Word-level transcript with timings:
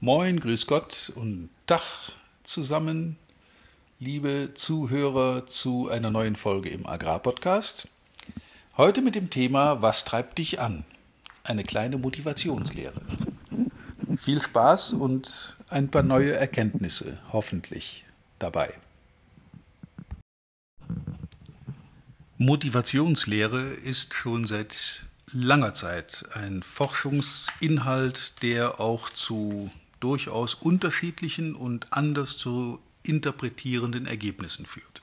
Moin, 0.00 0.38
grüß 0.38 0.68
Gott 0.68 1.10
und 1.16 1.50
Tag 1.66 1.82
zusammen, 2.44 3.16
liebe 3.98 4.52
Zuhörer 4.54 5.44
zu 5.48 5.88
einer 5.88 6.12
neuen 6.12 6.36
Folge 6.36 6.68
im 6.68 6.86
Agrarpodcast. 6.86 7.88
Heute 8.76 9.02
mit 9.02 9.16
dem 9.16 9.28
Thema 9.28 9.82
Was 9.82 10.04
treibt 10.04 10.38
dich 10.38 10.60
an? 10.60 10.84
Eine 11.42 11.64
kleine 11.64 11.98
Motivationslehre. 11.98 13.00
Viel 14.16 14.40
Spaß 14.40 14.92
und 14.92 15.56
ein 15.68 15.90
paar 15.90 16.04
neue 16.04 16.32
Erkenntnisse 16.32 17.18
hoffentlich 17.32 18.04
dabei. 18.38 18.72
Motivationslehre 22.36 23.62
ist 23.62 24.14
schon 24.14 24.46
seit 24.46 25.00
langer 25.32 25.74
Zeit 25.74 26.24
ein 26.34 26.62
Forschungsinhalt, 26.62 28.40
der 28.44 28.78
auch 28.78 29.10
zu 29.10 29.72
durchaus 30.00 30.54
unterschiedlichen 30.54 31.54
und 31.54 31.92
anders 31.92 32.36
zu 32.36 32.80
interpretierenden 33.02 34.06
Ergebnissen 34.06 34.66
führt. 34.66 35.02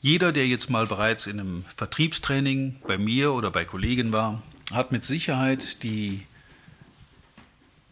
Jeder, 0.00 0.32
der 0.32 0.46
jetzt 0.46 0.70
mal 0.70 0.86
bereits 0.86 1.26
in 1.26 1.40
einem 1.40 1.64
Vertriebstraining 1.74 2.76
bei 2.86 2.98
mir 2.98 3.32
oder 3.32 3.50
bei 3.50 3.64
Kollegen 3.64 4.12
war, 4.12 4.42
hat 4.72 4.92
mit 4.92 5.04
Sicherheit 5.04 5.82
die 5.82 6.22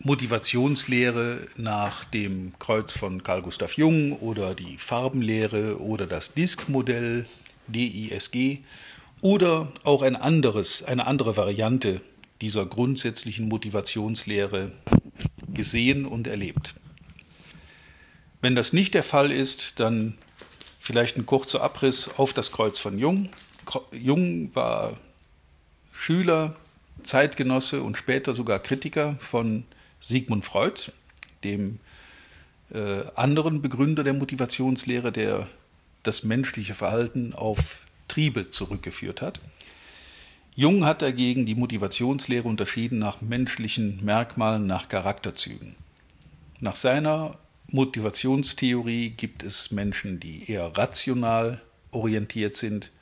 Motivationslehre 0.01 1.47
nach 1.57 2.05
dem 2.05 2.53
Kreuz 2.59 2.93
von 2.93 3.23
Carl 3.23 3.43
Gustav 3.43 3.75
Jung 3.77 4.13
oder 4.13 4.55
die 4.55 4.77
Farbenlehre 4.77 5.81
oder 5.81 6.07
das 6.07 6.35
Disk-Modell 6.35 7.27
DISG 7.69 8.59
oder 9.23 9.73
auch 9.85 10.03
ein 10.03 10.17
anderes, 10.17 10.83
eine 10.83 11.07
andere 11.07 11.37
Variante 11.37 12.03
dieser 12.43 12.67
grundsätzlichen 12.67 13.49
Motivationslehre 13.49 14.73
gesehen 15.55 16.07
und 16.07 16.27
erlebt. 16.27 16.75
Wenn 18.43 18.55
das 18.55 18.73
nicht 18.73 18.95
der 18.95 19.05
Fall 19.05 19.33
ist, 19.33 19.81
dann 19.81 20.19
vielleicht 20.81 21.17
ein 21.17 21.25
kurzer 21.25 21.63
Abriss 21.63 22.11
auf 22.19 22.33
das 22.33 22.53
Kreuz 22.53 22.79
von 22.79 22.99
Jung. 22.99 23.31
Jung 23.93 24.55
war 24.55 24.99
Schüler, 25.93 26.55
Zeitgenosse 27.03 27.83
und 27.83 27.97
später 27.97 28.35
sogar 28.35 28.59
Kritiker 28.59 29.17
von 29.21 29.65
Sigmund 30.01 30.45
Freud, 30.45 30.93
dem 31.43 31.79
äh, 32.71 33.05
anderen 33.15 33.63
Begründer 33.63 34.05
der 34.05 34.13
Motivationslehre, 34.13 35.13
der 35.13 35.47
das 36.03 36.25
menschliche 36.25 36.75
Verhalten 36.75 37.33
auf 37.33 37.79
Triebe 38.09 38.51
zurückgeführt 38.51 39.23
hat. 39.23 39.41
Jung 40.57 40.85
hat 40.85 41.03
dagegen 41.03 41.47
die 41.47 41.57
Motivationslehre 41.57 42.47
unterschieden 42.47 43.01
nach 43.01 43.21
menschlichen 43.21 44.05
Merkmalen, 44.05 44.69
nach 44.69 44.89
Charakterzügen. 44.89 45.75
Nach 46.61 46.77
seiner 46.77 47.37
Motivationstheorie 47.73 49.11
gibt 49.11 49.43
es 49.43 49.73
Menschen, 49.73 50.21
die 50.21 50.49
eher 50.49 50.67
rational 50.77 51.61
orientiert 51.91 52.55
sind 52.55 52.93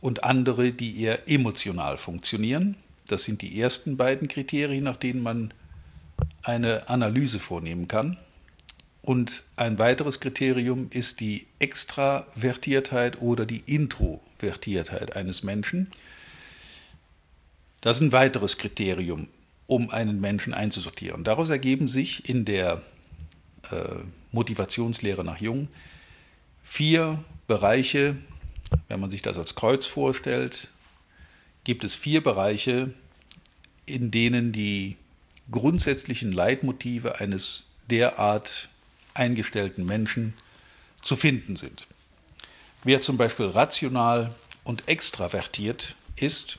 und 0.00 0.24
andere, 0.24 0.72
die 0.72 1.02
eher 1.02 1.28
emotional 1.28 1.98
funktionieren. 1.98 2.76
Das 3.08 3.24
sind 3.24 3.42
die 3.42 3.60
ersten 3.60 3.98
beiden 3.98 4.28
Kriterien, 4.28 4.84
nach 4.84 4.96
denen 4.96 5.22
man 5.22 5.52
eine 6.42 6.88
Analyse 6.88 7.40
vornehmen 7.40 7.88
kann. 7.88 8.16
Und 9.02 9.42
ein 9.56 9.78
weiteres 9.78 10.20
Kriterium 10.20 10.88
ist 10.90 11.20
die 11.20 11.46
Extravertiertheit 11.58 13.20
oder 13.20 13.44
die 13.44 13.62
Introvertiertheit 13.66 15.14
eines 15.14 15.42
Menschen. 15.42 15.88
Das 17.80 17.96
ist 17.96 18.02
ein 18.02 18.12
weiteres 18.12 18.58
Kriterium, 18.58 19.28
um 19.66 19.90
einen 19.90 20.20
Menschen 20.20 20.54
einzusortieren. 20.54 21.24
Daraus 21.24 21.48
ergeben 21.48 21.88
sich 21.88 22.28
in 22.28 22.44
der 22.44 22.82
äh, 23.70 23.76
Motivationslehre 24.32 25.24
nach 25.24 25.40
Jung 25.40 25.68
vier 26.62 27.24
Bereiche, 27.46 28.16
wenn 28.88 29.00
man 29.00 29.10
sich 29.10 29.22
das 29.22 29.38
als 29.38 29.54
Kreuz 29.54 29.86
vorstellt, 29.86 30.68
gibt 31.64 31.84
es 31.84 31.94
vier 31.94 32.22
Bereiche, 32.22 32.92
in 33.86 34.10
denen 34.10 34.52
die 34.52 34.96
grundsätzlichen 35.50 36.32
Leitmotive 36.32 37.20
eines 37.20 37.68
derart 37.90 38.68
eingestellten 39.14 39.86
Menschen 39.86 40.34
zu 41.00 41.16
finden 41.16 41.56
sind. 41.56 41.86
Wer 42.84 43.00
zum 43.00 43.16
Beispiel 43.16 43.46
rational 43.46 44.34
und 44.64 44.88
extravertiert 44.88 45.94
ist, 46.16 46.58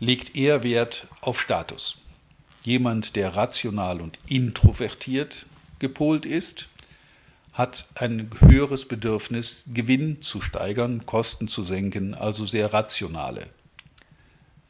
legt 0.00 0.36
eher 0.36 0.64
Wert 0.64 1.06
auf 1.20 1.40
Status. 1.40 1.98
Jemand, 2.64 3.16
der 3.16 3.36
rational 3.36 4.00
und 4.00 4.18
introvertiert 4.26 5.46
gepolt 5.78 6.26
ist, 6.26 6.68
hat 7.52 7.86
ein 7.94 8.30
höheres 8.40 8.86
Bedürfnis, 8.86 9.64
Gewinn 9.72 10.22
zu 10.22 10.40
steigern, 10.40 11.04
Kosten 11.06 11.48
zu 11.48 11.62
senken, 11.62 12.14
also 12.14 12.46
sehr 12.46 12.72
rationale 12.72 13.48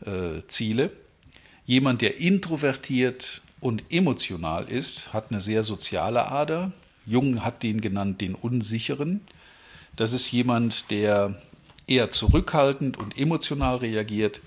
äh, 0.05 0.43
Ziele. 0.49 0.93
Jemand, 1.67 2.03
der 2.03 2.19
introvertiert 2.19 3.43
und 3.61 3.85
emotional 3.91 4.69
ist, 4.69 5.13
hat 5.13 5.31
eine 5.31 5.41
sehr 5.41 5.63
soziale 5.63 6.27
Ader. 6.27 6.73
Jung 7.07 7.45
hat 7.45 7.63
den 7.63 7.81
genannt 7.81 8.21
den 8.21 8.35
Unsicheren. 8.35 9.21
Das 9.97 10.13
ist 10.13 10.33
jemand, 10.33 10.91
der 10.91 11.41
eher 11.87 12.11
zurückhaltend 12.11 12.97
und 12.97 13.19
emotional 13.19 13.77
reagiert, 13.77 14.41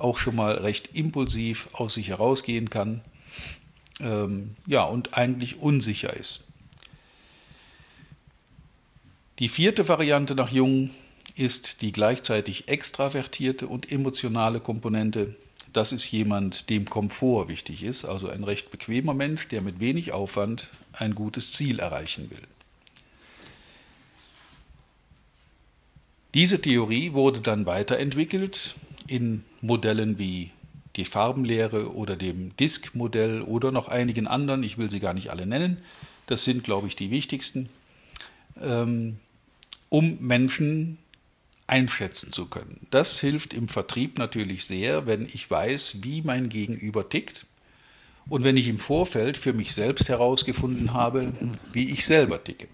auch 0.00 0.18
schon 0.18 0.36
mal 0.36 0.54
recht 0.54 0.96
impulsiv 0.96 1.68
aus 1.72 1.94
sich 1.94 2.08
herausgehen 2.08 2.70
kann, 2.70 3.02
ähm, 4.00 4.56
ja, 4.66 4.84
und 4.84 5.14
eigentlich 5.14 5.60
unsicher 5.60 6.14
ist. 6.14 6.48
Die 9.38 9.48
vierte 9.48 9.88
Variante 9.88 10.34
nach 10.34 10.50
Jung 10.50 10.90
ist 11.34 11.80
die 11.80 11.92
gleichzeitig 11.92 12.68
extravertierte 12.68 13.66
und 13.66 13.90
emotionale 13.90 14.60
Komponente. 14.60 15.36
Das 15.72 15.92
ist 15.92 16.10
jemand, 16.10 16.68
dem 16.68 16.90
Komfort 16.90 17.48
wichtig 17.48 17.82
ist, 17.82 18.04
also 18.04 18.28
ein 18.28 18.44
recht 18.44 18.70
bequemer 18.70 19.14
Mensch, 19.14 19.48
der 19.48 19.62
mit 19.62 19.80
wenig 19.80 20.12
Aufwand 20.12 20.68
ein 20.92 21.14
gutes 21.14 21.52
Ziel 21.52 21.78
erreichen 21.78 22.30
will. 22.30 22.42
Diese 26.34 26.60
Theorie 26.60 27.12
wurde 27.12 27.40
dann 27.40 27.66
weiterentwickelt 27.66 28.74
in 29.10 29.44
Modellen 29.60 30.18
wie 30.18 30.52
die 30.96 31.04
Farbenlehre 31.04 31.94
oder 31.94 32.16
dem 32.16 32.56
Disk-Modell 32.56 33.42
oder 33.42 33.72
noch 33.72 33.88
einigen 33.88 34.26
anderen, 34.26 34.62
ich 34.62 34.78
will 34.78 34.90
sie 34.90 35.00
gar 35.00 35.14
nicht 35.14 35.30
alle 35.30 35.46
nennen, 35.46 35.78
das 36.26 36.44
sind, 36.44 36.64
glaube 36.64 36.86
ich, 36.86 36.96
die 36.96 37.10
wichtigsten, 37.10 37.68
ähm, 38.60 39.18
um 39.88 40.18
Menschen 40.20 40.98
einschätzen 41.66 42.32
zu 42.32 42.46
können. 42.46 42.86
Das 42.90 43.20
hilft 43.20 43.52
im 43.52 43.68
Vertrieb 43.68 44.18
natürlich 44.18 44.64
sehr, 44.64 45.06
wenn 45.06 45.26
ich 45.26 45.50
weiß, 45.50 45.98
wie 46.02 46.22
mein 46.22 46.48
Gegenüber 46.48 47.08
tickt 47.08 47.46
und 48.28 48.44
wenn 48.44 48.56
ich 48.56 48.68
im 48.68 48.78
Vorfeld 48.78 49.38
für 49.38 49.52
mich 49.52 49.72
selbst 49.74 50.08
herausgefunden 50.08 50.92
habe, 50.92 51.32
wie 51.72 51.90
ich 51.90 52.04
selber 52.06 52.42
ticke. 52.42 52.68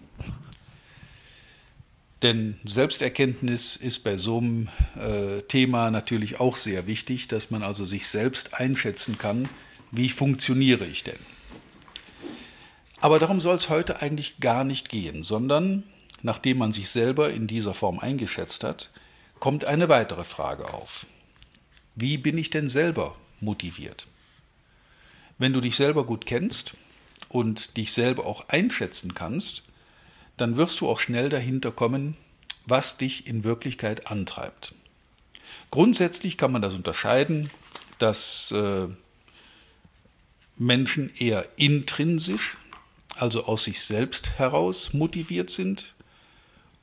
Denn 2.23 2.59
Selbsterkenntnis 2.65 3.75
ist 3.75 3.99
bei 3.99 4.17
so 4.17 4.39
einem 4.39 4.69
äh, 4.95 5.41
Thema 5.43 5.91
natürlich 5.91 6.39
auch 6.39 6.55
sehr 6.55 6.87
wichtig, 6.87 7.27
dass 7.27 7.51
man 7.51 7.61
also 7.61 7.85
sich 7.85 8.07
selbst 8.07 8.55
einschätzen 8.55 9.17
kann, 9.19 9.49
wie 9.91 10.09
funktioniere 10.09 10.85
ich 10.85 11.03
denn. 11.03 11.19
Aber 12.99 13.19
darum 13.19 13.39
soll 13.39 13.55
es 13.55 13.69
heute 13.69 14.01
eigentlich 14.01 14.39
gar 14.39 14.63
nicht 14.63 14.89
gehen, 14.89 15.21
sondern 15.21 15.83
nachdem 16.23 16.57
man 16.57 16.71
sich 16.71 16.89
selber 16.89 17.31
in 17.31 17.45
dieser 17.45 17.75
Form 17.75 17.99
eingeschätzt 17.99 18.63
hat, 18.63 18.91
kommt 19.39 19.65
eine 19.65 19.87
weitere 19.87 20.23
Frage 20.23 20.73
auf. 20.73 21.05
Wie 21.93 22.17
bin 22.17 22.37
ich 22.39 22.49
denn 22.49 22.69
selber 22.69 23.15
motiviert? 23.39 24.07
Wenn 25.37 25.53
du 25.53 25.61
dich 25.61 25.75
selber 25.75 26.05
gut 26.05 26.25
kennst 26.25 26.73
und 27.29 27.77
dich 27.77 27.91
selber 27.91 28.25
auch 28.25 28.49
einschätzen 28.49 29.13
kannst, 29.13 29.61
dann 30.37 30.55
wirst 30.55 30.79
du 30.81 30.89
auch 30.89 30.99
schnell 30.99 31.29
dahinter 31.29 31.71
kommen, 31.71 32.15
was 32.65 32.97
dich 32.97 33.27
in 33.27 33.43
Wirklichkeit 33.43 34.07
antreibt. 34.07 34.73
Grundsätzlich 35.69 36.37
kann 36.37 36.51
man 36.51 36.61
das 36.61 36.73
unterscheiden, 36.73 37.49
dass 37.99 38.51
äh, 38.51 38.87
Menschen 40.55 41.11
eher 41.17 41.47
intrinsisch, 41.57 42.57
also 43.15 43.45
aus 43.45 43.63
sich 43.63 43.81
selbst 43.81 44.37
heraus 44.37 44.93
motiviert 44.93 45.49
sind, 45.49 45.93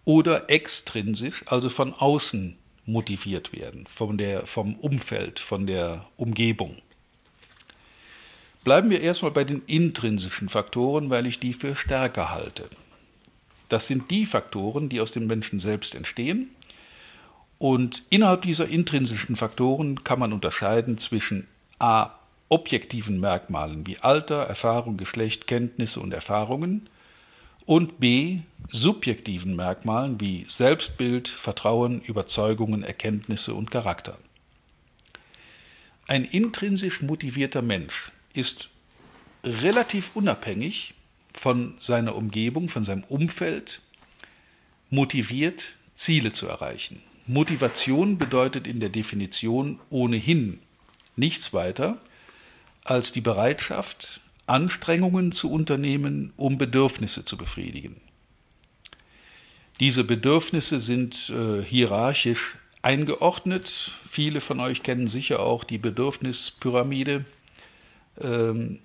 oder 0.04 0.50
extrinsisch, 0.50 1.44
also 1.46 1.70
von 1.70 1.94
außen 1.94 2.58
motiviert 2.84 3.52
werden, 3.52 3.86
von 3.86 4.18
der, 4.18 4.46
vom 4.46 4.74
Umfeld, 4.76 5.38
von 5.38 5.66
der 5.66 6.06
Umgebung. 6.16 6.76
Bleiben 8.64 8.90
wir 8.90 9.00
erstmal 9.00 9.30
bei 9.30 9.44
den 9.44 9.62
intrinsischen 9.66 10.48
Faktoren, 10.48 11.10
weil 11.10 11.26
ich 11.26 11.40
die 11.40 11.52
für 11.52 11.76
stärker 11.76 12.30
halte. 12.30 12.68
Das 13.74 13.88
sind 13.88 14.12
die 14.12 14.24
Faktoren, 14.24 14.88
die 14.88 15.00
aus 15.00 15.10
dem 15.10 15.26
Menschen 15.26 15.58
selbst 15.58 15.96
entstehen. 15.96 16.50
Und 17.58 18.04
innerhalb 18.08 18.42
dieser 18.42 18.68
intrinsischen 18.68 19.34
Faktoren 19.34 20.04
kann 20.04 20.20
man 20.20 20.32
unterscheiden 20.32 20.96
zwischen 20.96 21.48
A 21.80 22.10
objektiven 22.48 23.18
Merkmalen 23.18 23.84
wie 23.84 23.98
Alter, 23.98 24.44
Erfahrung, 24.44 24.96
Geschlecht, 24.96 25.48
Kenntnisse 25.48 25.98
und 25.98 26.14
Erfahrungen 26.14 26.88
und 27.66 27.98
b. 27.98 28.42
subjektiven 28.70 29.56
Merkmalen 29.56 30.20
wie 30.20 30.44
Selbstbild, 30.46 31.26
Vertrauen, 31.28 32.00
Überzeugungen, 32.00 32.84
Erkenntnisse 32.84 33.54
und 33.54 33.72
Charakter. 33.72 34.18
Ein 36.06 36.24
intrinsisch 36.24 37.02
motivierter 37.02 37.62
Mensch 37.62 38.12
ist 38.34 38.70
relativ 39.42 40.12
unabhängig 40.14 40.94
von 41.34 41.74
seiner 41.78 42.14
Umgebung, 42.14 42.68
von 42.68 42.84
seinem 42.84 43.04
Umfeld, 43.04 43.82
motiviert, 44.90 45.74
Ziele 45.94 46.32
zu 46.32 46.46
erreichen. 46.46 47.02
Motivation 47.26 48.18
bedeutet 48.18 48.66
in 48.66 48.80
der 48.80 48.88
Definition 48.88 49.80
ohnehin 49.90 50.60
nichts 51.16 51.52
weiter 51.52 52.00
als 52.84 53.12
die 53.12 53.20
Bereitschaft, 53.20 54.20
Anstrengungen 54.46 55.32
zu 55.32 55.50
unternehmen, 55.50 56.32
um 56.36 56.58
Bedürfnisse 56.58 57.24
zu 57.24 57.36
befriedigen. 57.36 57.96
Diese 59.80 60.04
Bedürfnisse 60.04 60.80
sind 60.80 61.30
äh, 61.30 61.62
hierarchisch 61.62 62.56
eingeordnet. 62.82 63.92
Viele 64.08 64.40
von 64.40 64.60
euch 64.60 64.82
kennen 64.82 65.08
sicher 65.08 65.40
auch 65.40 65.64
die 65.64 65.78
Bedürfnispyramide, 65.78 67.24
ähm, 68.20 68.80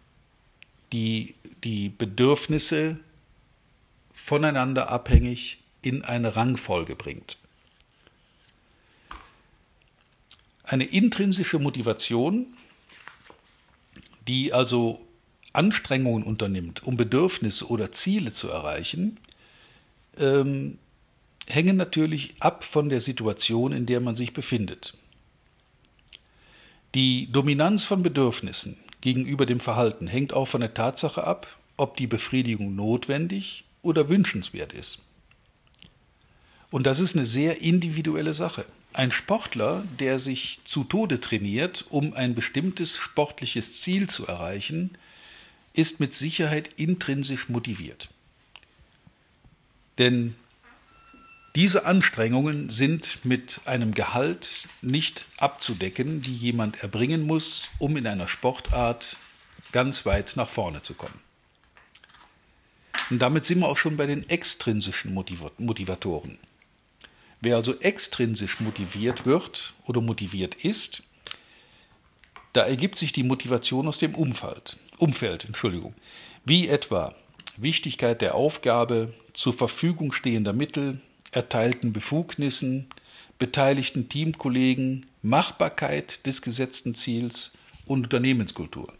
die 0.91 1.35
die 1.63 1.89
Bedürfnisse 1.89 2.99
voneinander 4.11 4.89
abhängig 4.89 5.59
in 5.81 6.03
eine 6.03 6.35
Rangfolge 6.35 6.95
bringt. 6.95 7.37
Eine 10.63 10.85
intrinsische 10.85 11.57
Motivation, 11.57 12.45
die 14.27 14.53
also 14.53 15.05
Anstrengungen 15.53 16.23
unternimmt, 16.23 16.83
um 16.83 16.95
Bedürfnisse 16.95 17.67
oder 17.67 17.91
Ziele 17.91 18.31
zu 18.31 18.49
erreichen, 18.49 19.19
ähm, 20.17 20.77
hängen 21.47 21.75
natürlich 21.75 22.35
ab 22.39 22.63
von 22.63 22.89
der 22.89 23.01
Situation, 23.01 23.71
in 23.71 23.87
der 23.87 23.99
man 23.99 24.15
sich 24.15 24.33
befindet. 24.33 24.93
Die 26.93 27.31
Dominanz 27.31 27.83
von 27.83 28.03
Bedürfnissen 28.03 28.77
gegenüber 29.01 29.45
dem 29.45 29.59
Verhalten 29.59 30.07
hängt 30.07 30.33
auch 30.33 30.47
von 30.47 30.61
der 30.61 30.73
Tatsache 30.73 31.23
ab, 31.23 31.47
ob 31.77 31.97
die 31.97 32.07
Befriedigung 32.07 32.75
notwendig 32.75 33.63
oder 33.81 34.09
wünschenswert 34.09 34.73
ist. 34.73 34.99
Und 36.71 36.85
das 36.85 36.99
ist 36.99 37.15
eine 37.15 37.25
sehr 37.25 37.61
individuelle 37.61 38.33
Sache. 38.33 38.65
Ein 38.93 39.11
Sportler, 39.11 39.85
der 39.99 40.19
sich 40.19 40.59
zu 40.65 40.83
Tode 40.83 41.19
trainiert, 41.19 41.85
um 41.89 42.13
ein 42.13 42.35
bestimmtes 42.35 42.97
sportliches 42.97 43.81
Ziel 43.81 44.09
zu 44.09 44.27
erreichen, 44.27 44.91
ist 45.73 45.99
mit 45.99 46.13
Sicherheit 46.13 46.69
intrinsisch 46.75 47.49
motiviert. 47.49 48.09
Denn 49.97 50.35
diese 51.55 51.85
Anstrengungen 51.85 52.69
sind 52.69 53.25
mit 53.25 53.61
einem 53.65 53.93
Gehalt 53.93 54.67
nicht 54.81 55.25
abzudecken, 55.37 56.21
die 56.21 56.35
jemand 56.35 56.83
erbringen 56.83 57.25
muss, 57.25 57.69
um 57.79 57.97
in 57.97 58.05
einer 58.05 58.27
Sportart 58.27 59.17
ganz 59.71 60.05
weit 60.05 60.33
nach 60.35 60.49
vorne 60.49 60.81
zu 60.81 60.93
kommen. 60.93 61.19
Und 63.09 63.19
damit 63.19 63.45
sind 63.45 63.59
wir 63.59 63.67
auch 63.67 63.77
schon 63.77 63.97
bei 63.97 64.05
den 64.05 64.29
extrinsischen 64.29 65.13
Motivatoren. 65.13 66.37
Wer 67.41 67.55
also 67.55 67.79
extrinsisch 67.79 68.59
motiviert 68.59 69.25
wird 69.25 69.73
oder 69.85 70.01
motiviert 70.01 70.55
ist, 70.55 71.03
da 72.53 72.65
ergibt 72.65 72.97
sich 72.97 73.11
die 73.13 73.23
Motivation 73.23 73.87
aus 73.87 73.97
dem 73.97 74.13
Umfeld, 74.15 74.77
Umfeld, 74.97 75.45
Entschuldigung, 75.45 75.95
wie 76.45 76.67
etwa 76.67 77.15
Wichtigkeit 77.57 78.21
der 78.21 78.35
Aufgabe, 78.35 79.13
zur 79.33 79.53
Verfügung 79.53 80.11
stehender 80.11 80.53
Mittel, 80.53 81.01
erteilten 81.31 81.93
Befugnissen, 81.93 82.87
beteiligten 83.37 84.09
Teamkollegen, 84.09 85.05
Machbarkeit 85.21 86.25
des 86.25 86.41
gesetzten 86.41 86.95
Ziels 86.95 87.51
und 87.85 88.03
Unternehmenskultur. 88.03 88.93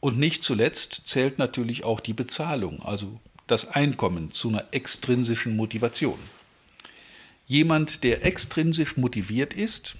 Und 0.00 0.18
nicht 0.18 0.42
zuletzt 0.42 1.02
zählt 1.04 1.38
natürlich 1.38 1.84
auch 1.84 2.00
die 2.00 2.12
Bezahlung, 2.12 2.82
also 2.82 3.20
das 3.46 3.68
Einkommen 3.68 4.32
zu 4.32 4.48
einer 4.48 4.66
extrinsischen 4.72 5.56
Motivation. 5.56 6.18
Jemand, 7.46 8.02
der 8.02 8.24
extrinsisch 8.24 8.96
motiviert 8.96 9.54
ist, 9.54 9.96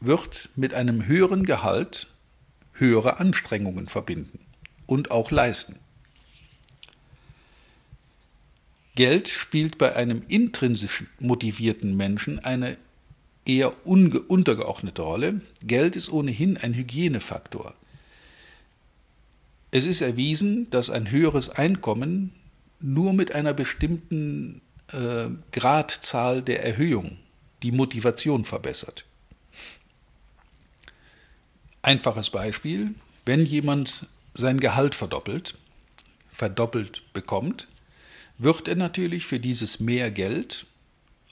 wird 0.00 0.50
mit 0.56 0.74
einem 0.74 1.06
höheren 1.06 1.44
Gehalt 1.44 2.08
höhere 2.72 3.18
Anstrengungen 3.18 3.86
verbinden 3.86 4.40
und 4.86 5.10
auch 5.10 5.30
leisten. 5.30 5.78
Geld 9.00 9.28
spielt 9.30 9.78
bei 9.78 9.96
einem 9.96 10.24
intrinsisch 10.28 11.04
motivierten 11.20 11.96
Menschen 11.96 12.38
eine 12.38 12.76
eher 13.46 13.72
untergeordnete 13.86 15.00
Rolle. 15.00 15.40
Geld 15.62 15.96
ist 15.96 16.12
ohnehin 16.12 16.58
ein 16.58 16.74
Hygienefaktor. 16.74 17.74
Es 19.70 19.86
ist 19.86 20.02
erwiesen, 20.02 20.68
dass 20.68 20.90
ein 20.90 21.10
höheres 21.10 21.48
Einkommen 21.48 22.34
nur 22.78 23.14
mit 23.14 23.34
einer 23.34 23.54
bestimmten 23.54 24.60
äh, 24.92 25.28
Gradzahl 25.50 26.42
der 26.42 26.62
Erhöhung 26.62 27.16
die 27.62 27.72
Motivation 27.72 28.44
verbessert. 28.44 29.06
Einfaches 31.80 32.28
Beispiel, 32.28 32.96
wenn 33.24 33.46
jemand 33.46 34.08
sein 34.34 34.60
Gehalt 34.60 34.94
verdoppelt, 34.94 35.58
verdoppelt 36.30 37.02
bekommt, 37.14 37.66
wird 38.42 38.68
er 38.68 38.76
natürlich 38.76 39.26
für 39.26 39.38
dieses 39.38 39.80
mehr 39.80 40.10
Geld 40.10 40.66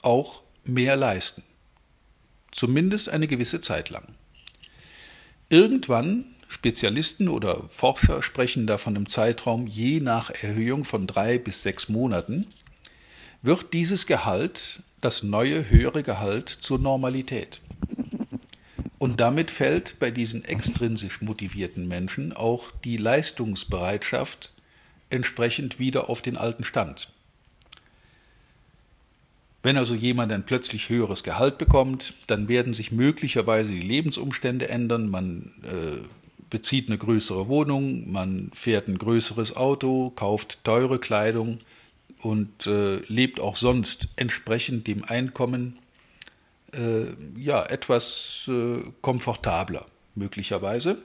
auch 0.03 0.43
mehr 0.63 0.95
leisten. 0.95 1.43
Zumindest 2.51 3.09
eine 3.09 3.27
gewisse 3.27 3.61
Zeit 3.61 3.89
lang. 3.89 4.07
Irgendwann, 5.49 6.25
Spezialisten 6.47 7.27
oder 7.27 7.67
Forscher 7.67 8.21
sprechen 8.21 8.67
da 8.67 8.77
von 8.77 8.95
einem 8.95 9.09
Zeitraum 9.09 9.65
je 9.65 9.99
nach 9.99 10.29
Erhöhung 10.29 10.85
von 10.85 11.07
drei 11.07 11.39
bis 11.39 11.63
sechs 11.63 11.89
Monaten, 11.89 12.45
wird 13.41 13.73
dieses 13.73 14.05
Gehalt, 14.05 14.83
das 15.01 15.23
neue 15.23 15.67
höhere 15.67 16.03
Gehalt, 16.03 16.49
zur 16.49 16.77
Normalität. 16.77 17.61
Und 18.99 19.19
damit 19.19 19.49
fällt 19.49 19.97
bei 19.99 20.11
diesen 20.11 20.45
extrinsisch 20.45 21.21
motivierten 21.21 21.87
Menschen 21.87 22.33
auch 22.33 22.69
die 22.83 22.97
Leistungsbereitschaft 22.97 24.51
entsprechend 25.09 25.79
wieder 25.79 26.09
auf 26.09 26.21
den 26.21 26.37
alten 26.37 26.63
Stand. 26.63 27.09
Wenn 29.61 29.77
also 29.77 29.93
jemand 29.93 30.31
ein 30.31 30.45
plötzlich 30.45 30.89
höheres 30.89 31.23
Gehalt 31.23 31.57
bekommt, 31.57 32.13
dann 32.27 32.47
werden 32.47 32.73
sich 32.73 32.91
möglicherweise 32.91 33.71
die 33.71 33.81
Lebensumstände 33.81 34.69
ändern. 34.69 35.09
Man 35.09 35.51
äh, 35.63 36.07
bezieht 36.49 36.87
eine 36.87 36.97
größere 36.97 37.47
Wohnung, 37.49 38.09
man 38.09 38.51
fährt 38.53 38.87
ein 38.87 38.97
größeres 38.97 39.57
Auto, 39.57 40.11
kauft 40.11 40.63
teure 40.63 40.97
Kleidung 40.97 41.59
und 42.21 42.67
äh, 42.67 42.97
lebt 43.07 43.41
auch 43.41 43.57
sonst 43.57 44.07
entsprechend 44.15 44.87
dem 44.87 45.03
Einkommen 45.03 45.77
äh, 46.73 47.05
ja, 47.37 47.65
etwas 47.65 48.49
äh, 48.49 48.81
komfortabler, 49.01 49.85
möglicherweise. 50.15 50.99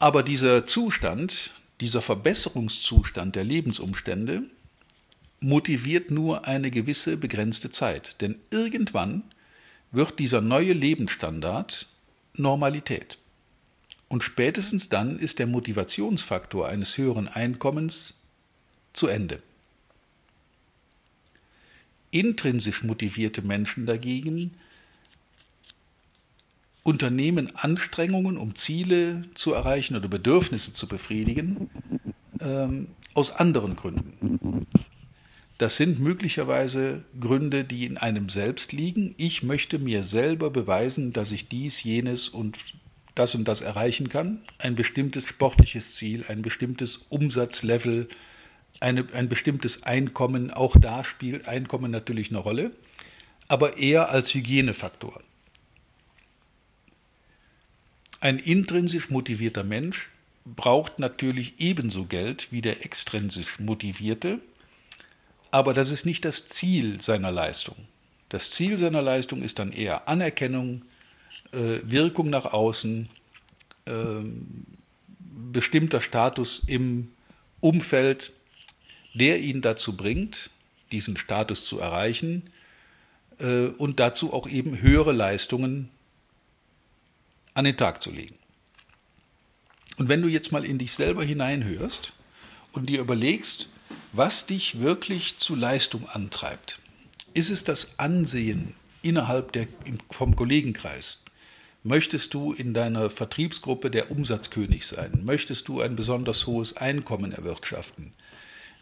Aber 0.00 0.22
dieser 0.22 0.64
Zustand, 0.64 1.52
dieser 1.82 2.00
Verbesserungszustand 2.00 3.36
der 3.36 3.44
Lebensumstände 3.44 4.44
motiviert 5.40 6.10
nur 6.10 6.46
eine 6.46 6.70
gewisse 6.70 7.18
begrenzte 7.18 7.70
Zeit. 7.70 8.20
Denn 8.22 8.40
irgendwann 8.50 9.22
wird 9.92 10.18
dieser 10.18 10.40
neue 10.40 10.72
Lebensstandard 10.72 11.86
Normalität. 12.32 13.18
Und 14.08 14.22
spätestens 14.22 14.88
dann 14.88 15.18
ist 15.18 15.38
der 15.38 15.46
Motivationsfaktor 15.46 16.66
eines 16.66 16.96
höheren 16.96 17.28
Einkommens 17.28 18.22
zu 18.94 19.06
Ende. 19.06 19.42
Intrinsisch 22.10 22.82
motivierte 22.82 23.42
Menschen 23.42 23.84
dagegen 23.84 24.54
unternehmen 26.82 27.54
Anstrengungen, 27.56 28.36
um 28.36 28.54
Ziele 28.54 29.24
zu 29.34 29.52
erreichen 29.52 29.96
oder 29.96 30.08
Bedürfnisse 30.08 30.72
zu 30.72 30.86
befriedigen, 30.86 31.70
ähm, 32.40 32.88
aus 33.14 33.32
anderen 33.32 33.76
Gründen. 33.76 34.66
Das 35.58 35.76
sind 35.76 36.00
möglicherweise 36.00 37.04
Gründe, 37.20 37.64
die 37.64 37.84
in 37.84 37.98
einem 37.98 38.30
selbst 38.30 38.72
liegen. 38.72 39.14
Ich 39.18 39.42
möchte 39.42 39.78
mir 39.78 40.04
selber 40.04 40.48
beweisen, 40.50 41.12
dass 41.12 41.32
ich 41.32 41.48
dies, 41.48 41.84
jenes 41.84 42.30
und 42.30 42.56
das 43.14 43.34
und 43.34 43.46
das 43.46 43.60
erreichen 43.60 44.08
kann. 44.08 44.40
Ein 44.56 44.74
bestimmtes 44.74 45.26
sportliches 45.26 45.96
Ziel, 45.96 46.24
ein 46.28 46.40
bestimmtes 46.40 47.00
Umsatzlevel, 47.10 48.08
eine, 48.80 49.06
ein 49.12 49.28
bestimmtes 49.28 49.82
Einkommen, 49.82 50.50
auch 50.50 50.76
da 50.80 51.04
spielt 51.04 51.46
Einkommen 51.46 51.90
natürlich 51.90 52.30
eine 52.30 52.38
Rolle, 52.38 52.72
aber 53.46 53.76
eher 53.76 54.08
als 54.08 54.32
Hygienefaktor. 54.32 55.20
Ein 58.20 58.38
intrinsisch 58.38 59.08
motivierter 59.08 59.64
Mensch 59.64 60.10
braucht 60.44 60.98
natürlich 60.98 61.54
ebenso 61.58 62.04
Geld 62.04 62.48
wie 62.50 62.60
der 62.60 62.84
extrinsisch 62.84 63.58
motivierte, 63.58 64.40
aber 65.50 65.72
das 65.72 65.90
ist 65.90 66.04
nicht 66.04 66.24
das 66.26 66.46
Ziel 66.46 67.00
seiner 67.00 67.32
Leistung. 67.32 67.76
Das 68.28 68.50
Ziel 68.50 68.76
seiner 68.78 69.02
Leistung 69.02 69.42
ist 69.42 69.58
dann 69.58 69.72
eher 69.72 70.06
Anerkennung, 70.06 70.82
äh, 71.52 71.80
Wirkung 71.82 72.30
nach 72.30 72.44
außen, 72.44 73.08
äh, 73.86 73.92
bestimmter 75.52 76.02
Status 76.02 76.62
im 76.66 77.08
Umfeld, 77.60 78.32
der 79.14 79.40
ihn 79.40 79.62
dazu 79.62 79.96
bringt, 79.96 80.50
diesen 80.92 81.16
Status 81.16 81.64
zu 81.64 81.80
erreichen 81.80 82.50
äh, 83.38 83.66
und 83.66 83.98
dazu 83.98 84.32
auch 84.32 84.48
eben 84.48 84.80
höhere 84.80 85.12
Leistungen 85.12 85.88
an 87.54 87.64
den 87.64 87.76
Tag 87.76 88.02
zu 88.02 88.10
legen. 88.10 88.36
Und 89.96 90.08
wenn 90.08 90.22
du 90.22 90.28
jetzt 90.28 90.52
mal 90.52 90.64
in 90.64 90.78
dich 90.78 90.92
selber 90.92 91.24
hineinhörst 91.24 92.12
und 92.72 92.88
dir 92.88 93.00
überlegst, 93.00 93.68
was 94.12 94.46
dich 94.46 94.80
wirklich 94.80 95.38
zu 95.38 95.54
Leistung 95.54 96.08
antreibt, 96.08 96.80
ist 97.34 97.50
es 97.50 97.64
das 97.64 97.98
Ansehen 97.98 98.74
innerhalb 99.02 99.52
der, 99.52 99.68
vom 100.10 100.36
Kollegenkreis? 100.36 101.22
Möchtest 101.82 102.34
du 102.34 102.52
in 102.52 102.74
deiner 102.74 103.08
Vertriebsgruppe 103.08 103.90
der 103.90 104.10
Umsatzkönig 104.10 104.86
sein? 104.86 105.22
Möchtest 105.24 105.68
du 105.68 105.80
ein 105.80 105.96
besonders 105.96 106.46
hohes 106.46 106.76
Einkommen 106.76 107.32
erwirtschaften? 107.32 108.12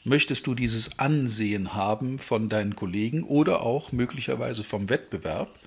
Möchtest 0.05 0.47
du 0.47 0.55
dieses 0.55 0.99
Ansehen 0.99 1.75
haben 1.75 2.19
von 2.19 2.49
deinen 2.49 2.75
Kollegen 2.75 3.23
oder 3.23 3.63
auch 3.63 3.93
möglicherweise 3.93 4.65
vom 4.65 4.89
Wettbewerb, 4.89 5.59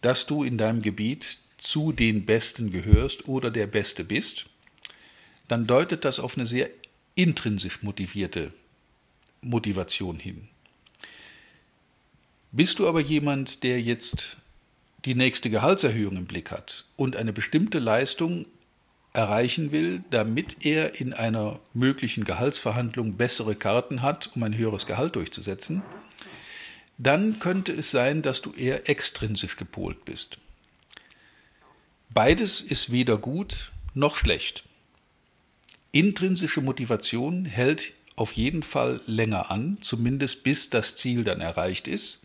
dass 0.00 0.26
du 0.26 0.44
in 0.44 0.56
deinem 0.56 0.80
Gebiet 0.80 1.38
zu 1.60 1.92
den 1.92 2.26
Besten 2.26 2.72
gehörst 2.72 3.28
oder 3.28 3.50
der 3.50 3.66
Beste 3.66 4.04
bist? 4.04 4.46
Dann 5.48 5.66
deutet 5.66 6.04
das 6.04 6.20
auf 6.20 6.36
eine 6.36 6.46
sehr 6.46 6.70
intrinsisch 7.14 7.82
motivierte 7.82 8.52
Motivation 9.42 10.18
hin. 10.18 10.48
Bist 12.52 12.78
du 12.78 12.88
aber 12.88 13.00
jemand, 13.00 13.62
der 13.62 13.80
jetzt 13.80 14.36
die 15.04 15.14
nächste 15.14 15.50
Gehaltserhöhung 15.50 16.16
im 16.16 16.26
Blick 16.26 16.50
hat 16.50 16.84
und 16.96 17.16
eine 17.16 17.32
bestimmte 17.32 17.78
Leistung 17.78 18.46
erreichen 19.12 19.72
will, 19.72 20.04
damit 20.10 20.64
er 20.64 21.00
in 21.00 21.12
einer 21.12 21.60
möglichen 21.72 22.24
Gehaltsverhandlung 22.24 23.16
bessere 23.16 23.54
Karten 23.54 24.02
hat, 24.02 24.30
um 24.34 24.42
ein 24.42 24.56
höheres 24.56 24.86
Gehalt 24.86 25.16
durchzusetzen, 25.16 25.82
dann 26.98 27.38
könnte 27.38 27.72
es 27.72 27.90
sein, 27.90 28.22
dass 28.22 28.42
du 28.42 28.52
eher 28.52 28.88
extrinsisch 28.88 29.56
gepolt 29.56 30.04
bist. 30.04 30.38
Beides 32.12 32.60
ist 32.60 32.90
weder 32.90 33.18
gut 33.18 33.70
noch 33.94 34.16
schlecht. 34.16 34.64
Intrinsische 35.92 36.60
Motivation 36.60 37.44
hält 37.44 37.92
auf 38.16 38.32
jeden 38.32 38.62
Fall 38.62 39.00
länger 39.06 39.50
an, 39.50 39.78
zumindest 39.80 40.42
bis 40.42 40.70
das 40.70 40.96
Ziel 40.96 41.24
dann 41.24 41.40
erreicht 41.40 41.88
ist 41.88 42.20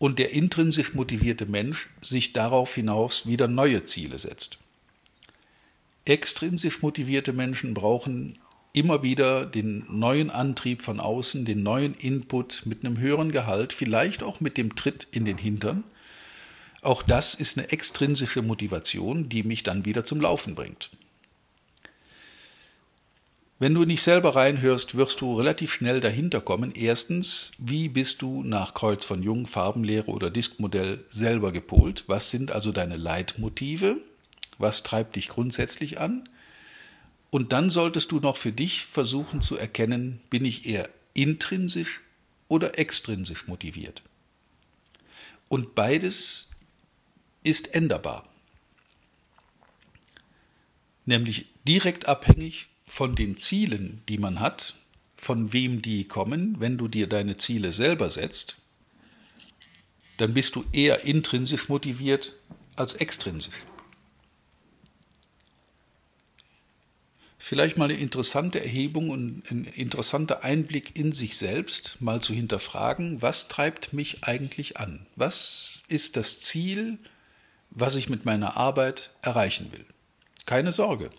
und 0.00 0.18
der 0.18 0.30
intrinsisch 0.32 0.94
motivierte 0.94 1.46
Mensch 1.46 1.88
sich 2.00 2.32
darauf 2.32 2.74
hinaus 2.74 3.26
wieder 3.26 3.48
neue 3.48 3.84
Ziele 3.84 4.18
setzt. 4.18 4.58
Extrinsisch 6.06 6.80
motivierte 6.80 7.34
Menschen 7.34 7.74
brauchen 7.74 8.38
immer 8.72 9.02
wieder 9.02 9.44
den 9.44 9.84
neuen 9.90 10.30
Antrieb 10.30 10.80
von 10.80 11.00
außen, 11.00 11.44
den 11.44 11.62
neuen 11.62 11.94
Input 11.94 12.62
mit 12.64 12.84
einem 12.84 12.98
höheren 12.98 13.30
Gehalt, 13.30 13.74
vielleicht 13.74 14.22
auch 14.22 14.40
mit 14.40 14.56
dem 14.56 14.74
Tritt 14.74 15.06
in 15.10 15.26
den 15.26 15.36
Hintern. 15.36 15.84
Auch 16.82 17.02
das 17.02 17.34
ist 17.34 17.58
eine 17.58 17.70
extrinsische 17.70 18.42
Motivation, 18.42 19.28
die 19.28 19.42
mich 19.42 19.62
dann 19.62 19.84
wieder 19.84 20.04
zum 20.04 20.20
Laufen 20.20 20.54
bringt. 20.54 20.90
Wenn 23.58 23.74
du 23.74 23.84
nicht 23.84 24.00
selber 24.00 24.36
reinhörst, 24.36 24.96
wirst 24.96 25.20
du 25.20 25.34
relativ 25.34 25.74
schnell 25.74 26.00
dahinter 26.00 26.40
kommen. 26.40 26.72
Erstens, 26.74 27.52
wie 27.58 27.90
bist 27.90 28.22
du 28.22 28.42
nach 28.42 28.72
Kreuz 28.72 29.04
von 29.04 29.22
Jung, 29.22 29.46
Farbenlehre 29.46 30.10
oder 30.10 30.30
Diskmodell 30.30 31.04
selber 31.08 31.52
gepolt? 31.52 32.04
Was 32.06 32.30
sind 32.30 32.52
also 32.52 32.72
deine 32.72 32.96
Leitmotive? 32.96 33.98
Was 34.56 34.82
treibt 34.82 35.16
dich 35.16 35.28
grundsätzlich 35.28 36.00
an? 36.00 36.26
Und 37.28 37.52
dann 37.52 37.68
solltest 37.68 38.12
du 38.12 38.20
noch 38.20 38.38
für 38.38 38.52
dich 38.52 38.86
versuchen 38.86 39.42
zu 39.42 39.58
erkennen, 39.58 40.22
bin 40.30 40.46
ich 40.46 40.64
eher 40.64 40.88
intrinsisch 41.12 42.00
oder 42.48 42.78
extrinsisch 42.78 43.46
motiviert? 43.46 44.02
Und 45.50 45.74
beides 45.74 46.49
ist 47.42 47.74
änderbar. 47.74 48.28
Nämlich 51.04 51.46
direkt 51.66 52.06
abhängig 52.06 52.68
von 52.84 53.14
den 53.14 53.36
Zielen, 53.36 54.02
die 54.08 54.18
man 54.18 54.40
hat, 54.40 54.74
von 55.16 55.52
wem 55.52 55.82
die 55.82 56.08
kommen, 56.08 56.56
wenn 56.60 56.78
du 56.78 56.88
dir 56.88 57.06
deine 57.06 57.36
Ziele 57.36 57.72
selber 57.72 58.10
setzt, 58.10 58.56
dann 60.16 60.34
bist 60.34 60.54
du 60.56 60.64
eher 60.72 61.04
intrinsisch 61.04 61.68
motiviert 61.68 62.34
als 62.76 62.94
extrinsisch. 62.94 63.54
Vielleicht 67.38 67.78
mal 67.78 67.86
eine 67.86 67.98
interessante 67.98 68.62
Erhebung 68.62 69.10
und 69.10 69.50
ein 69.50 69.64
interessanter 69.64 70.44
Einblick 70.44 70.94
in 70.94 71.12
sich 71.12 71.36
selbst, 71.36 72.00
mal 72.00 72.20
zu 72.20 72.34
hinterfragen, 72.34 73.22
was 73.22 73.48
treibt 73.48 73.92
mich 73.92 74.24
eigentlich 74.24 74.76
an? 74.76 75.06
Was 75.16 75.82
ist 75.88 76.16
das 76.16 76.38
Ziel, 76.38 76.98
was 77.70 77.96
ich 77.96 78.08
mit 78.08 78.24
meiner 78.24 78.56
Arbeit 78.56 79.10
erreichen 79.22 79.72
will? 79.72 79.84
Keine 80.44 80.72
Sorge, 80.72 81.10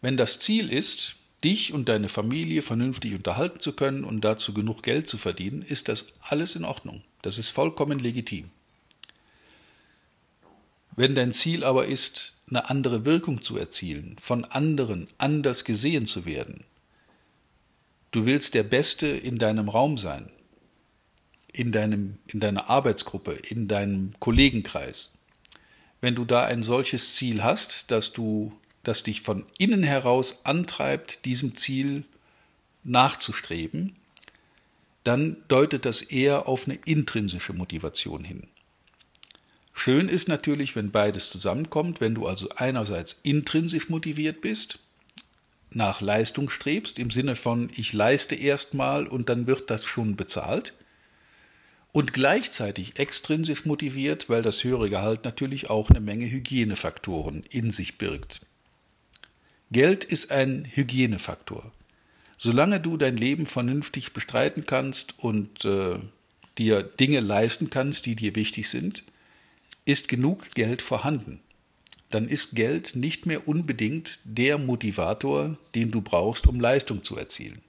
wenn 0.00 0.16
das 0.16 0.38
Ziel 0.38 0.72
ist, 0.72 1.16
dich 1.44 1.72
und 1.72 1.88
deine 1.88 2.08
Familie 2.08 2.62
vernünftig 2.62 3.14
unterhalten 3.14 3.60
zu 3.60 3.74
können 3.74 4.04
und 4.04 4.22
dazu 4.22 4.52
genug 4.54 4.82
Geld 4.82 5.08
zu 5.08 5.18
verdienen, 5.18 5.62
ist 5.62 5.88
das 5.88 6.12
alles 6.20 6.54
in 6.54 6.64
Ordnung. 6.64 7.02
Das 7.22 7.38
ist 7.38 7.50
vollkommen 7.50 7.98
legitim. 7.98 8.50
Wenn 10.96 11.14
dein 11.14 11.32
Ziel 11.32 11.64
aber 11.64 11.86
ist, 11.86 12.34
eine 12.48 12.68
andere 12.68 13.04
Wirkung 13.04 13.42
zu 13.42 13.56
erzielen, 13.56 14.16
von 14.20 14.44
anderen 14.44 15.08
anders 15.18 15.64
gesehen 15.64 16.06
zu 16.06 16.26
werden, 16.26 16.64
du 18.10 18.26
willst 18.26 18.54
der 18.54 18.64
Beste 18.64 19.06
in 19.06 19.38
deinem 19.38 19.68
Raum 19.68 19.98
sein, 19.98 20.30
in, 21.52 21.72
deinem, 21.72 22.18
in 22.26 22.40
deiner 22.40 22.68
Arbeitsgruppe, 22.68 23.32
in 23.32 23.68
deinem 23.68 24.14
Kollegenkreis. 24.18 25.16
Wenn 26.00 26.14
du 26.14 26.24
da 26.24 26.44
ein 26.44 26.62
solches 26.62 27.14
Ziel 27.14 27.42
hast, 27.42 27.90
dass 27.90 28.12
du 28.12 28.52
das 28.82 29.02
dich 29.02 29.20
von 29.20 29.44
innen 29.58 29.82
heraus 29.82 30.44
antreibt, 30.44 31.24
diesem 31.24 31.54
Ziel 31.54 32.04
nachzustreben, 32.82 33.94
dann 35.04 35.36
deutet 35.48 35.84
das 35.84 36.02
eher 36.02 36.48
auf 36.48 36.66
eine 36.66 36.78
intrinsische 36.84 37.52
Motivation 37.52 38.24
hin. 38.24 38.48
Schön 39.72 40.08
ist 40.08 40.28
natürlich, 40.28 40.76
wenn 40.76 40.90
beides 40.90 41.30
zusammenkommt, 41.30 42.00
wenn 42.00 42.14
du 42.14 42.26
also 42.26 42.48
einerseits 42.56 43.18
intrinsisch 43.22 43.88
motiviert 43.88 44.40
bist, 44.40 44.78
nach 45.70 46.00
Leistung 46.00 46.50
strebst, 46.50 46.98
im 46.98 47.10
Sinne 47.10 47.36
von 47.36 47.70
ich 47.76 47.92
leiste 47.92 48.34
erstmal 48.34 49.06
und 49.06 49.28
dann 49.28 49.46
wird 49.46 49.70
das 49.70 49.84
schon 49.84 50.16
bezahlt, 50.16 50.74
und 51.92 52.12
gleichzeitig 52.12 52.98
extrinsisch 52.98 53.64
motiviert, 53.64 54.28
weil 54.28 54.42
das 54.42 54.62
höhere 54.62 54.90
Gehalt 54.90 55.24
natürlich 55.24 55.70
auch 55.70 55.90
eine 55.90 56.00
Menge 56.00 56.30
Hygienefaktoren 56.30 57.44
in 57.50 57.70
sich 57.70 57.98
birgt. 57.98 58.42
Geld 59.72 60.04
ist 60.04 60.30
ein 60.30 60.66
Hygienefaktor. 60.70 61.72
Solange 62.36 62.80
du 62.80 62.96
dein 62.96 63.16
Leben 63.16 63.46
vernünftig 63.46 64.12
bestreiten 64.12 64.66
kannst 64.66 65.18
und 65.18 65.64
äh, 65.64 65.98
dir 66.58 66.82
Dinge 66.82 67.20
leisten 67.20 67.70
kannst, 67.70 68.06
die 68.06 68.16
dir 68.16 68.34
wichtig 68.34 68.68
sind, 68.68 69.04
ist 69.84 70.08
genug 70.08 70.52
Geld 70.52 70.82
vorhanden. 70.82 71.40
Dann 72.10 72.28
ist 72.28 72.56
Geld 72.56 72.96
nicht 72.96 73.26
mehr 73.26 73.46
unbedingt 73.46 74.18
der 74.24 74.58
Motivator, 74.58 75.56
den 75.74 75.90
du 75.90 76.00
brauchst, 76.00 76.46
um 76.46 76.58
Leistung 76.58 77.04
zu 77.04 77.16
erzielen. 77.16 77.62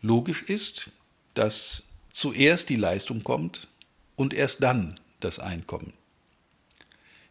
Logisch 0.00 0.42
ist, 0.42 0.90
dass 1.36 1.84
zuerst 2.10 2.70
die 2.70 2.76
Leistung 2.76 3.22
kommt 3.22 3.68
und 4.16 4.34
erst 4.34 4.62
dann 4.62 4.98
das 5.20 5.38
Einkommen. 5.38 5.92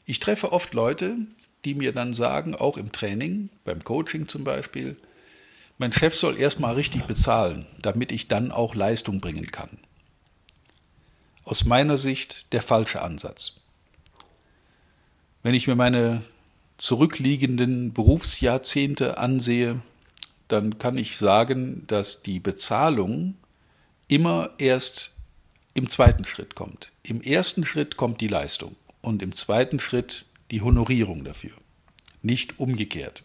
Ich 0.05 0.19
treffe 0.19 0.51
oft 0.51 0.74
Leute, 0.74 1.17
die 1.65 1.74
mir 1.74 1.91
dann 1.91 2.13
sagen, 2.13 2.55
auch 2.55 2.77
im 2.77 2.91
Training, 2.91 3.50
beim 3.63 3.83
Coaching 3.83 4.27
zum 4.27 4.43
Beispiel, 4.43 4.95
mein 5.79 5.91
Chef 5.91 6.15
soll 6.15 6.39
erstmal 6.39 6.75
richtig 6.75 7.05
bezahlen, 7.05 7.65
damit 7.81 8.12
ich 8.12 8.27
dann 8.27 8.51
auch 8.51 8.75
Leistung 8.75 9.19
bringen 9.19 9.51
kann. 9.51 9.79
Aus 11.43 11.65
meiner 11.65 11.97
Sicht 11.97 12.53
der 12.53 12.62
falsche 12.62 13.01
Ansatz. 13.01 13.62
Wenn 15.41 15.55
ich 15.55 15.67
mir 15.67 15.75
meine 15.75 16.24
zurückliegenden 16.77 17.93
Berufsjahrzehnte 17.93 19.17
ansehe, 19.17 19.81
dann 20.47 20.77
kann 20.77 20.97
ich 20.97 21.17
sagen, 21.17 21.85
dass 21.88 22.21
die 22.21 22.39
Bezahlung 22.39 23.35
immer 24.07 24.51
erst 24.57 25.12
im 25.74 25.89
zweiten 25.89 26.25
Schritt 26.25 26.55
kommt. 26.55 26.91
Im 27.03 27.21
ersten 27.21 27.65
Schritt 27.65 27.97
kommt 27.97 28.21
die 28.21 28.27
Leistung. 28.27 28.75
und 29.01 29.21
im 29.21 29.35
zweiten 29.35 29.79
Schritt 29.79 30.25
die 30.50 30.62
Honorierung 30.62 31.24
dafür. 31.24 31.51
Nicht 32.24 32.59
umgekehrt. 32.59 33.24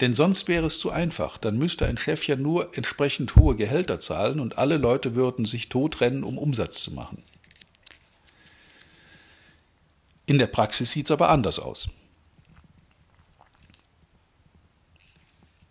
Denn 0.00 0.14
sonst 0.14 0.48
wäre 0.48 0.66
es 0.66 0.80
zu 0.80 0.90
einfach. 0.90 1.38
Dann 1.38 1.58
müsste 1.58 1.86
ein 1.86 1.96
Chef 1.96 2.26
ja 2.26 2.34
nur 2.34 2.76
entsprechend 2.76 3.36
hohe 3.36 3.54
Gehälter 3.54 4.00
zahlen 4.00 4.40
und 4.40 4.58
alle 4.58 4.76
Leute 4.76 5.14
würden 5.14 5.44
sich 5.44 5.68
totrennen, 5.68 6.24
um 6.24 6.38
Umsatz 6.38 6.82
zu 6.82 6.92
machen. 6.92 7.22
In 10.26 10.38
der 10.38 10.48
Praxis 10.48 10.90
sieht 10.90 11.06
es 11.06 11.10
aber 11.10 11.30
anders 11.30 11.58
aus. 11.58 11.88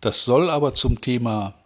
Das 0.00 0.24
soll 0.24 0.48
aber 0.48 0.74
zum 0.74 1.00
Thema 1.00 1.57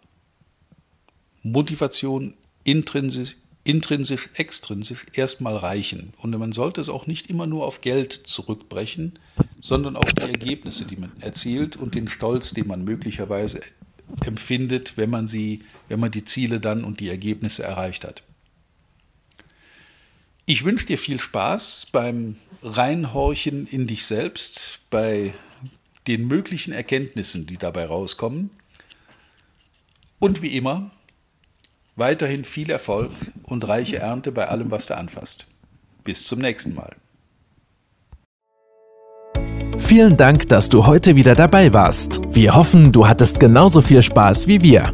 Motivation 1.43 2.33
intrinsisch, 2.63 3.35
intrinsisch, 3.63 4.29
extrinsisch 4.35 5.05
erstmal 5.13 5.55
reichen. 5.55 6.13
Und 6.17 6.37
man 6.37 6.51
sollte 6.51 6.81
es 6.81 6.89
auch 6.89 7.07
nicht 7.07 7.29
immer 7.29 7.47
nur 7.47 7.65
auf 7.65 7.81
Geld 7.81 8.13
zurückbrechen, 8.13 9.19
sondern 9.61 9.95
auf 9.95 10.11
die 10.13 10.23
Ergebnisse, 10.23 10.85
die 10.85 10.97
man 10.97 11.11
erzielt 11.19 11.77
und 11.77 11.95
den 11.95 12.07
Stolz, 12.07 12.51
den 12.51 12.67
man 12.67 12.83
möglicherweise 12.83 13.61
empfindet, 14.25 14.97
wenn 14.97 15.09
man 15.09 15.27
sie, 15.27 15.61
wenn 15.87 15.99
man 15.99 16.11
die 16.11 16.25
Ziele 16.25 16.59
dann 16.59 16.83
und 16.83 16.99
die 16.99 17.09
Ergebnisse 17.09 17.63
erreicht 17.63 18.03
hat. 18.03 18.23
Ich 20.45 20.65
wünsche 20.65 20.85
dir 20.85 20.97
viel 20.97 21.19
Spaß 21.19 21.87
beim 21.91 22.35
Reinhorchen 22.61 23.65
in 23.65 23.87
dich 23.87 24.05
selbst, 24.05 24.79
bei 24.89 25.33
den 26.07 26.27
möglichen 26.27 26.73
Erkenntnissen, 26.73 27.47
die 27.47 27.57
dabei 27.57 27.85
rauskommen. 27.85 28.49
Und 30.19 30.41
wie 30.41 30.55
immer, 30.57 30.91
weiterhin 31.95 32.45
viel 32.45 32.69
Erfolg 32.69 33.11
und 33.43 33.67
reiche 33.67 33.97
Ernte 33.97 34.31
bei 34.31 34.47
allem, 34.47 34.71
was 34.71 34.87
du 34.87 34.97
anfasst. 34.97 35.47
Bis 36.03 36.25
zum 36.25 36.39
nächsten 36.39 36.73
Mal. 36.73 36.95
Vielen 39.79 40.17
Dank, 40.17 40.47
dass 40.49 40.69
du 40.69 40.85
heute 40.85 41.15
wieder 41.15 41.35
dabei 41.35 41.73
warst. 41.73 42.21
Wir 42.29 42.55
hoffen, 42.55 42.91
du 42.91 43.07
hattest 43.07 43.39
genauso 43.39 43.81
viel 43.81 44.01
Spaß 44.01 44.47
wie 44.47 44.61
wir. 44.61 44.93